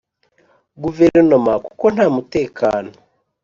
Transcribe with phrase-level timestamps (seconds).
[0.83, 2.91] Guverinoma kuko nta mutekano